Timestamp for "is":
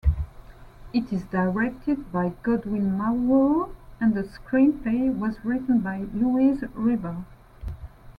1.13-1.25